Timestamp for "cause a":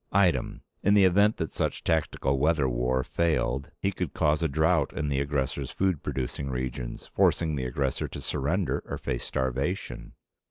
4.15-4.47